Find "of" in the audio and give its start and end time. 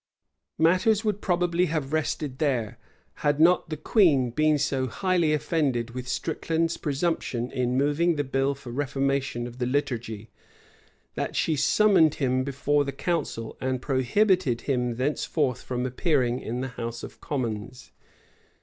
9.45-9.59, 17.03-17.21